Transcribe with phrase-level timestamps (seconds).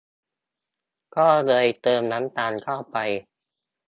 [1.15, 2.97] ก็เลยเติมน้ำตาลเข้าไป